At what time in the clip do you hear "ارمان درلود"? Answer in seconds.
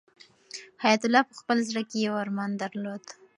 2.23-3.03